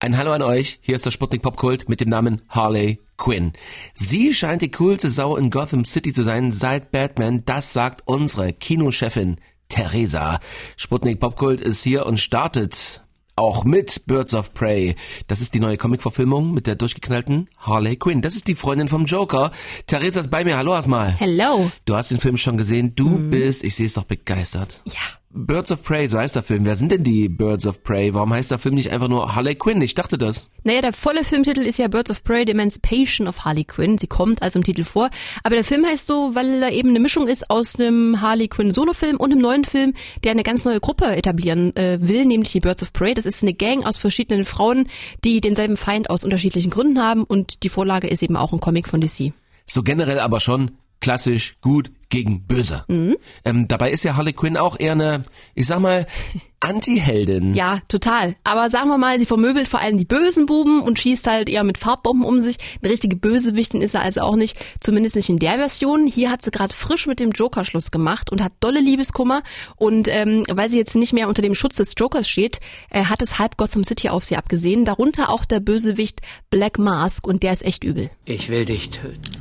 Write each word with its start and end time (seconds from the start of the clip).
Ein 0.00 0.16
Hallo 0.16 0.30
an 0.30 0.42
euch, 0.42 0.78
hier 0.80 0.94
ist 0.94 1.06
der 1.06 1.10
Sputnik 1.10 1.42
Popkult 1.42 1.88
mit 1.88 2.00
dem 2.00 2.08
Namen 2.08 2.40
Harley 2.48 3.00
Quinn. 3.16 3.52
Sie 3.94 4.32
scheint 4.32 4.62
die 4.62 4.70
coolste 4.70 5.10
Sau 5.10 5.36
in 5.36 5.50
Gotham 5.50 5.84
City 5.84 6.12
zu 6.12 6.22
sein 6.22 6.52
seit 6.52 6.92
Batman, 6.92 7.44
das 7.44 7.72
sagt 7.72 8.02
unsere 8.04 8.52
Kinochefin 8.52 9.40
Theresa. 9.68 10.38
Sputnik 10.76 11.18
Popkult 11.18 11.60
ist 11.60 11.82
hier 11.82 12.06
und 12.06 12.20
startet 12.20 13.02
auch 13.34 13.64
mit 13.64 14.06
Birds 14.06 14.34
of 14.34 14.54
Prey. 14.54 14.94
Das 15.26 15.40
ist 15.40 15.54
die 15.54 15.60
neue 15.60 15.76
Comic-Verfilmung 15.76 16.54
mit 16.54 16.68
der 16.68 16.76
durchgeknallten 16.76 17.50
Harley 17.58 17.96
Quinn. 17.96 18.22
Das 18.22 18.36
ist 18.36 18.46
die 18.46 18.54
Freundin 18.54 18.86
vom 18.86 19.04
Joker. 19.06 19.50
Theresa 19.88 20.20
ist 20.20 20.30
bei 20.30 20.44
mir. 20.44 20.58
Hallo 20.58 20.74
erstmal. 20.74 21.10
Hello. 21.18 21.72
Du 21.86 21.96
hast 21.96 22.12
den 22.12 22.18
Film 22.18 22.36
schon 22.36 22.56
gesehen. 22.56 22.94
Du 22.94 23.08
mhm. 23.08 23.30
bist, 23.30 23.64
ich 23.64 23.74
sehe 23.74 23.86
es 23.86 23.94
doch 23.94 24.04
begeistert. 24.04 24.80
Ja. 24.84 25.17
Birds 25.30 25.70
of 25.70 25.82
Prey, 25.82 26.08
so 26.08 26.18
heißt 26.18 26.36
der 26.36 26.42
Film. 26.42 26.64
Wer 26.64 26.74
sind 26.74 26.90
denn 26.90 27.04
die 27.04 27.28
Birds 27.28 27.66
of 27.66 27.82
Prey? 27.82 28.14
Warum 28.14 28.32
heißt 28.32 28.50
der 28.50 28.58
Film 28.58 28.74
nicht 28.74 28.90
einfach 28.90 29.08
nur 29.08 29.34
Harley 29.34 29.54
Quinn? 29.54 29.80
Ich 29.82 29.94
dachte 29.94 30.16
das. 30.16 30.50
Naja, 30.64 30.80
der 30.80 30.94
volle 30.94 31.22
Filmtitel 31.22 31.60
ist 31.60 31.78
ja 31.78 31.88
Birds 31.88 32.10
of 32.10 32.24
Prey, 32.24 32.44
The 32.46 32.52
Emancipation 32.52 33.28
of 33.28 33.44
Harley 33.44 33.64
Quinn. 33.64 33.98
Sie 33.98 34.06
kommt 34.06 34.42
also 34.42 34.58
im 34.58 34.64
Titel 34.64 34.84
vor. 34.84 35.10
Aber 35.44 35.54
der 35.54 35.64
Film 35.64 35.84
heißt 35.84 36.06
so, 36.06 36.34
weil 36.34 36.62
er 36.62 36.72
eben 36.72 36.88
eine 36.88 37.00
Mischung 37.00 37.28
ist 37.28 37.50
aus 37.50 37.78
einem 37.78 38.22
Harley 38.22 38.48
Quinn 38.48 38.72
Solofilm 38.72 39.18
und 39.18 39.30
einem 39.32 39.42
neuen 39.42 39.64
Film, 39.66 39.92
der 40.24 40.32
eine 40.32 40.42
ganz 40.42 40.64
neue 40.64 40.80
Gruppe 40.80 41.14
etablieren 41.14 41.76
äh, 41.76 41.98
will, 42.00 42.24
nämlich 42.24 42.52
die 42.52 42.60
Birds 42.60 42.82
of 42.82 42.94
Prey. 42.94 43.12
Das 43.12 43.26
ist 43.26 43.42
eine 43.42 43.52
Gang 43.52 43.84
aus 43.84 43.98
verschiedenen 43.98 44.46
Frauen, 44.46 44.88
die 45.24 45.42
denselben 45.42 45.76
Feind 45.76 46.08
aus 46.08 46.24
unterschiedlichen 46.24 46.70
Gründen 46.70 47.02
haben 47.02 47.24
und 47.24 47.62
die 47.64 47.68
Vorlage 47.68 48.08
ist 48.08 48.22
eben 48.22 48.36
auch 48.36 48.54
ein 48.54 48.60
Comic 48.60 48.88
von 48.88 49.02
DC. 49.02 49.32
So 49.66 49.82
generell 49.82 50.20
aber 50.20 50.40
schon 50.40 50.70
klassisch 51.00 51.56
gut 51.60 51.90
gegen 52.08 52.46
böse. 52.46 52.84
Mhm. 52.88 53.16
Ähm, 53.44 53.68
dabei 53.68 53.90
ist 53.90 54.02
ja 54.02 54.16
Harley 54.16 54.32
Quinn 54.32 54.56
auch 54.56 54.78
eher 54.78 54.92
eine, 54.92 55.24
ich 55.54 55.66
sag 55.66 55.80
mal, 55.80 56.06
Anti-Heldin. 56.60 57.54
Ja, 57.54 57.80
total. 57.88 58.34
Aber 58.42 58.68
sagen 58.68 58.88
wir 58.88 58.98
mal, 58.98 59.18
sie 59.20 59.26
vermöbelt 59.26 59.68
vor 59.68 59.78
allem 59.78 59.96
die 59.96 60.04
bösen 60.04 60.46
Buben 60.46 60.80
und 60.80 60.98
schießt 60.98 61.26
halt 61.28 61.48
eher 61.48 61.62
mit 61.62 61.78
Farbbomben 61.78 62.26
um 62.26 62.42
sich. 62.42 62.56
Eine 62.82 62.90
richtige 62.90 63.14
Bösewichtin 63.14 63.80
ist 63.80 63.94
er 63.94 64.02
also 64.02 64.22
auch 64.22 64.34
nicht, 64.34 64.58
zumindest 64.80 65.14
nicht 65.14 65.28
in 65.28 65.38
der 65.38 65.54
Version. 65.56 66.08
Hier 66.08 66.32
hat 66.32 66.42
sie 66.42 66.50
gerade 66.50 66.74
frisch 66.74 67.06
mit 67.06 67.20
dem 67.20 67.30
Joker 67.30 67.64
Schluss 67.64 67.92
gemacht 67.92 68.32
und 68.32 68.42
hat 68.42 68.52
dolle 68.58 68.80
Liebeskummer. 68.80 69.44
Und 69.76 70.08
ähm, 70.08 70.44
weil 70.50 70.68
sie 70.68 70.78
jetzt 70.78 70.96
nicht 70.96 71.12
mehr 71.12 71.28
unter 71.28 71.42
dem 71.42 71.54
Schutz 71.54 71.76
des 71.76 71.94
Jokers 71.96 72.28
steht, 72.28 72.58
äh, 72.90 73.04
hat 73.04 73.22
es 73.22 73.38
halb 73.38 73.56
Gotham 73.56 73.84
City 73.84 74.08
auf 74.08 74.24
sie 74.24 74.36
abgesehen. 74.36 74.84
Darunter 74.84 75.30
auch 75.30 75.44
der 75.44 75.60
Bösewicht 75.60 76.22
Black 76.50 76.78
Mask 76.78 77.24
und 77.24 77.44
der 77.44 77.52
ist 77.52 77.64
echt 77.64 77.84
übel. 77.84 78.10
Ich 78.24 78.48
will 78.48 78.64
dich 78.64 78.90
töten. 78.90 79.37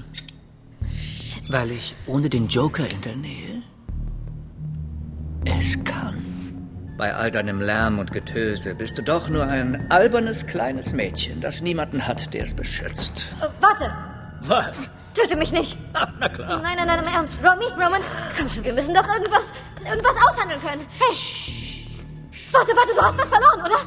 Weil 1.50 1.72
ich 1.72 1.96
ohne 2.08 2.30
den 2.30 2.48
Joker 2.48 2.90
in 2.90 3.02
der 3.02 3.16
Nähe 3.16 3.64
es 5.46 5.82
kann. 5.84 6.24
Bei 6.98 7.14
all 7.14 7.32
deinem 7.32 7.62
Lärm 7.62 8.00
und 8.00 8.12
Getöse 8.12 8.74
bist 8.76 8.98
du 8.98 9.04
doch 9.04 9.30
nur 9.30 9.46
ein 9.46 9.90
albernes 9.92 10.46
kleines 10.48 10.94
Mädchen, 10.94 11.40
das 11.42 11.62
niemanden 11.62 12.06
hat, 12.06 12.34
der 12.34 12.44
es 12.44 12.54
beschützt. 12.54 13.28
Oh, 13.42 13.48
warte! 13.62 13.96
Was? 14.42 14.90
Töte 15.14 15.36
mich 15.38 15.52
nicht! 15.52 15.78
Ach, 15.94 16.08
na 16.20 16.28
klar. 16.28 16.62
Nein, 16.62 16.76
nein, 16.76 16.88
nein, 16.88 17.00
im 17.00 17.14
Ernst. 17.14 17.38
Romy, 17.44 17.66
Roman, 17.74 18.02
komm 18.38 18.50
schon, 18.50 18.64
wir 18.64 18.74
müssen 18.74 18.94
doch 18.94 19.08
irgendwas, 19.08 19.54
irgendwas 19.86 20.16
aushandeln 20.28 20.60
können. 20.60 20.86
Hey! 21.00 21.88
Warte, 22.52 22.72
warte, 22.76 22.94
du 22.96 23.02
hast 23.02 23.18
was 23.18 23.30
verloren, 23.30 23.62
oder? 23.62 23.78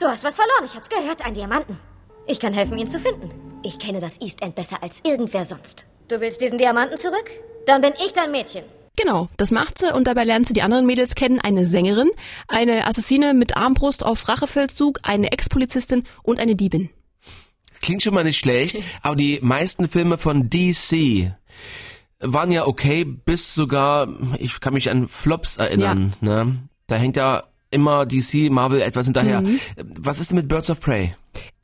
Du 0.00 0.06
hast 0.06 0.24
was 0.24 0.36
verloren, 0.36 0.64
ich 0.64 0.74
hab's 0.74 0.88
gehört, 0.88 1.24
einen 1.24 1.34
Diamanten. 1.34 1.78
Ich 2.26 2.40
kann 2.40 2.52
helfen, 2.52 2.76
ihn 2.76 2.88
zu 2.88 2.98
finden. 2.98 3.30
Ich 3.64 3.78
kenne 3.78 4.00
das 4.00 4.20
East 4.20 4.42
End 4.42 4.54
besser 4.54 4.82
als 4.82 5.00
irgendwer 5.04 5.44
sonst. 5.44 5.86
Du 6.10 6.20
willst 6.20 6.40
diesen 6.40 6.58
Diamanten 6.58 6.96
zurück? 6.96 7.30
Dann 7.66 7.82
bin 7.82 7.92
ich 8.04 8.12
dein 8.12 8.32
Mädchen. 8.32 8.64
Genau, 8.96 9.28
das 9.36 9.52
macht 9.52 9.78
sie 9.78 9.94
und 9.94 10.08
dabei 10.08 10.24
lernt 10.24 10.48
sie 10.48 10.52
die 10.52 10.62
anderen 10.62 10.84
Mädels 10.84 11.14
kennen. 11.14 11.38
Eine 11.38 11.64
Sängerin, 11.66 12.10
eine 12.48 12.88
Assassine 12.88 13.32
mit 13.32 13.56
Armbrust 13.56 14.04
auf 14.04 14.28
Rachefeldzug, 14.28 14.98
eine 15.04 15.30
Ex-Polizistin 15.30 16.02
und 16.24 16.40
eine 16.40 16.56
Diebin. 16.56 16.90
Klingt 17.80 18.02
schon 18.02 18.12
mal 18.12 18.24
nicht 18.24 18.38
schlecht, 18.38 18.80
aber 19.02 19.14
die 19.14 19.38
meisten 19.40 19.88
Filme 19.88 20.18
von 20.18 20.50
DC 20.50 21.30
waren 22.18 22.50
ja 22.50 22.66
okay, 22.66 23.04
bis 23.04 23.54
sogar, 23.54 24.08
ich 24.40 24.58
kann 24.58 24.74
mich 24.74 24.90
an 24.90 25.06
Flops 25.06 25.58
erinnern. 25.58 26.12
Ja. 26.22 26.44
Ne? 26.44 26.56
Da 26.88 26.96
hängt 26.96 27.14
ja 27.14 27.44
immer 27.70 28.04
DC, 28.04 28.50
Marvel 28.50 28.82
etwas 28.82 29.06
hinterher. 29.06 29.42
Mhm. 29.42 29.60
Was 29.76 30.18
ist 30.18 30.32
denn 30.32 30.38
mit 30.38 30.48
Birds 30.48 30.70
of 30.70 30.80
Prey? 30.80 31.14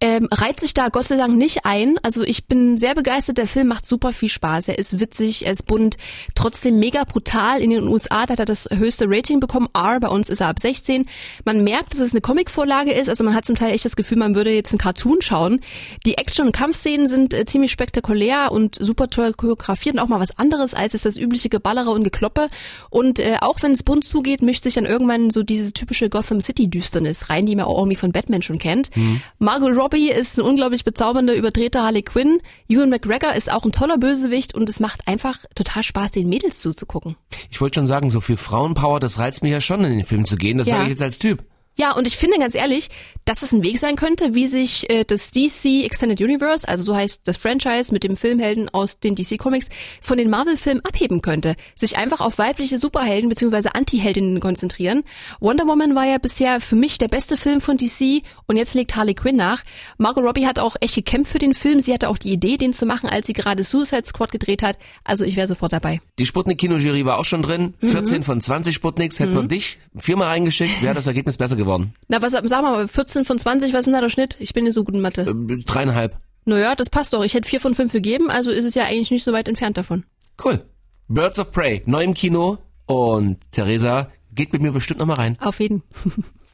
Ähm, 0.01 0.29
reiht 0.31 0.61
sich 0.61 0.75
da 0.75 0.91
Gott 0.91 1.07
sei 1.07 1.17
Dank 1.17 1.37
nicht 1.37 1.65
ein. 1.65 1.97
Also 2.03 2.23
ich 2.23 2.47
bin 2.47 2.77
sehr 2.77 2.95
begeistert. 2.95 3.39
Der 3.39 3.47
Film 3.47 3.69
macht 3.69 3.87
super 3.87 4.13
viel 4.13 4.29
Spaß. 4.29 4.69
Er 4.69 4.79
ist 4.79 5.01
witzig, 5.01 5.47
er 5.47 5.53
ist 5.53 5.67
bunt, 5.67 5.97
trotzdem 6.35 6.79
mega 6.79 7.05
brutal. 7.05 7.63
In 7.63 7.71
den 7.71 7.89
USA 7.89 8.27
da 8.27 8.33
hat 8.33 8.41
er 8.41 8.45
das 8.45 8.69
höchste 8.71 9.07
Rating 9.09 9.41
bekommen. 9.41 9.69
R, 9.75 9.99
bei 10.01 10.09
uns 10.09 10.29
ist 10.29 10.41
er 10.41 10.49
ab 10.49 10.59
16. 10.59 11.07
Man 11.47 11.65
merkt, 11.65 11.95
dass 11.95 12.01
es 12.01 12.13
eine 12.13 12.21
Comicvorlage 12.21 12.93
ist. 12.93 13.09
Also 13.09 13.25
man 13.25 13.35
hat 13.35 13.47
zum 13.47 13.57
Teil 13.57 13.73
echt 13.73 13.87
das 13.87 13.97
Gefühl, 13.97 14.19
man 14.19 14.35
würde 14.35 14.51
jetzt 14.51 14.73
einen 14.73 14.79
Cartoon 14.79 15.23
schauen. 15.23 15.61
Die 16.05 16.19
Action- 16.19 16.47
und 16.47 16.53
Kampfszenen 16.53 17.09
sind 17.09 17.33
äh, 17.33 17.47
ziemlich 17.47 17.73
spektakulär 17.73 18.53
und 18.53 18.77
super 18.79 19.09
toll 19.09 19.33
choreografiert 19.33 19.95
und 19.95 20.01
auch 20.01 20.09
mal 20.09 20.21
was 20.21 20.39
anderes 20.39 20.75
als 20.75 20.93
ist 20.93 21.07
das 21.07 21.17
übliche 21.17 21.49
Geballere 21.49 21.91
und 21.91 22.05
Gekloppe. 22.05 22.49
Und 22.91 23.19
äh, 23.19 23.37
auch 23.41 23.63
wenn 23.63 23.73
es 23.73 23.83
bunt 23.83 24.05
zugeht, 24.05 24.43
mischt 24.43 24.65
sich 24.65 24.75
dann 24.75 24.85
irgendwann 24.85 25.31
so 25.31 25.43
diese 25.43 25.73
typische 25.73 26.11
Gotham 26.11 26.43
City 26.43 26.69
Düsternis 26.69 27.31
rein, 27.31 27.47
die 27.47 27.57
man 27.57 27.65
auch 27.65 27.79
irgendwie 27.79 27.97
von 27.97 28.13
Batman 28.13 28.43
schon 28.43 28.59
kennt. 28.59 28.95
Mhm. 28.95 29.23
Margot 29.39 29.75
Robbie 29.87 30.11
ist 30.11 30.37
ein 30.37 30.43
unglaublich 30.43 30.83
bezaubernder, 30.83 31.37
überdrehter 31.37 31.85
Harley 31.85 32.03
Quinn. 32.03 32.41
Ewan 32.69 32.91
McGregor 32.91 33.35
ist 33.35 33.53
auch 33.53 33.65
ein 33.65 33.71
toller 33.71 33.99
Bösewicht 33.99 34.53
und 34.53 34.69
es 34.69 34.81
macht 34.81 35.07
einfach 35.07 35.45
total 35.55 35.85
Spaß, 35.85 36.11
den 36.11 36.29
Mädels 36.29 36.59
zuzugucken. 36.59 37.15
Ich 37.53 37.61
wollte 37.61 37.79
schon 37.79 37.87
sagen, 37.87 38.11
so 38.11 38.21
viel 38.21 38.37
Frauenpower, 38.37 38.99
das 38.99 39.21
reizt 39.21 39.45
mich 39.45 39.53
ja 39.53 39.61
schon, 39.61 39.85
in 39.85 39.97
den 39.97 40.05
Film 40.05 40.25
zu 40.25 40.35
gehen. 40.35 40.59
Das 40.59 40.67
ja. 40.67 40.73
sage 40.73 40.85
ich 40.87 40.91
jetzt 40.91 41.03
als 41.03 41.21
Typ. 41.21 41.45
Ja, 41.79 41.93
und 41.93 42.07
ich 42.07 42.17
finde 42.17 42.39
ganz 42.39 42.55
ehrlich, 42.55 42.89
dass 43.27 43.43
es 43.43 43.53
ein 43.53 43.63
Weg 43.63 43.79
sein 43.79 43.97
könnte, 43.97 44.35
wie 44.35 44.47
sich 44.47 44.89
äh, 44.89 45.05
das 45.05 45.31
DC 45.31 45.85
Extended 45.85 46.19
Universe, 46.23 46.67
also 46.67 46.83
so 46.83 46.97
heißt 46.97 47.21
das 47.25 47.37
Franchise 47.37 47.93
mit 47.93 48.03
dem 48.03 48.17
Filmhelden 48.17 48.71
aus 48.71 48.99
den 48.99 49.15
DC 49.15 49.37
Comics, 49.37 49.69
von 50.01 50.17
den 50.17 50.31
Marvel-Filmen 50.31 50.83
abheben 50.87 51.21
könnte. 51.21 51.55
Sich 51.75 51.99
einfach 51.99 52.21
auf 52.21 52.39
weibliche 52.39 52.79
Superhelden 52.79 53.29
bzw. 53.29 53.71
Anti-Heldinnen 53.75 54.41
konzentrieren. 54.41 55.03
Wonder 55.39 55.67
Woman 55.67 55.95
war 55.95 56.07
ja 56.07 56.17
bisher 56.17 56.63
für 56.63 56.77
mich 56.77 56.97
der 56.97 57.09
beste 57.09 57.37
Film 57.37 57.61
von 57.61 57.77
DC 57.77 58.23
und 58.47 58.57
jetzt 58.57 58.73
legt 58.73 58.97
Harley 58.97 59.15
Quinn 59.15 59.37
nach. 59.37 59.63
Margot 59.99 60.25
Robbie 60.25 60.47
hat 60.47 60.59
auch 60.59 60.77
echt 60.81 60.95
gekämpft 60.95 61.33
für 61.33 61.39
den 61.39 61.53
Film. 61.53 61.83
Sie 61.83 61.93
hatte 61.93 62.09
auch 62.09 62.17
die 62.17 62.33
Idee, 62.33 62.57
den 62.57 62.73
zu 62.73 62.87
machen, 62.87 63.11
als 63.11 63.27
sie 63.27 63.35
gerade 63.35 63.65
Suicide 63.65 64.07
Squad 64.07 64.33
gedreht 64.33 64.63
hat. 64.63 64.79
Also 65.05 65.27
ich 65.27 65.37
wäre 65.37 65.47
sofort 65.47 65.75
dabei. 65.75 66.01
Die 66.19 66.25
Sputnik-Kinojury 66.25 67.05
war 67.05 67.19
auch 67.19 67.27
schon 67.27 67.43
drin. 67.43 67.75
14 67.83 68.19
mhm. 68.19 68.23
von 68.23 68.41
20 68.41 68.75
Sputniks. 68.75 69.19
Hätten 69.19 69.33
mhm. 69.33 69.37
wir 69.37 69.43
dich 69.43 69.79
viermal 69.95 70.29
reingeschickt, 70.29 70.81
wäre 70.81 70.95
das 70.95 71.07
Ergebnis 71.07 71.37
besser 71.37 71.57
gewesen 71.57 71.66
geworden. 71.67 71.95
Na, 72.09 72.23
was, 72.23 72.33
sag 72.33 72.63
mal, 72.63 72.89
14 72.89 73.25
von 73.25 73.39
20, 73.39 73.73
was 73.73 73.81
ist 73.81 73.87
denn 73.87 73.95
da 73.95 74.01
der 74.01 74.11
Schnitt? 74.11 74.37
Ich 74.41 74.55
bin 74.55 74.65
nicht 74.65 74.75
so 74.75 74.85
gut 74.85 74.95
in 74.95 75.01
Mathe. 75.01 75.23
Äh, 75.23 75.63
dreieinhalb. 75.65 76.17
Naja, 76.45 76.75
das 76.75 76.91
passt 76.91 77.13
doch. 77.13 77.25
Ich 77.25 77.35
hätte 77.35 77.49
vier 77.49 77.61
von 77.61 77.75
fünf 77.75 77.93
gegeben, 77.93 78.31
also 78.31 78.51
ist 78.51 78.65
es 78.65 78.75
ja 78.75 78.85
eigentlich 78.85 79.11
nicht 79.11 79.25
so 79.25 79.33
weit 79.33 79.49
entfernt 79.49 79.77
davon. 79.77 80.05
Cool. 80.43 80.65
Birds 81.09 81.39
of 81.39 81.53
Prey, 81.53 81.83
neu 81.87 82.05
im 82.05 82.15
Kino. 82.15 82.59
Und 82.87 83.51
Theresa 83.51 84.11
geht 84.33 84.53
mit 84.53 84.63
mir 84.63 84.73
bestimmt 84.73 85.01
nochmal 85.01 85.17
rein. 85.17 85.37
Auf 85.41 85.61
jeden. 85.61 85.83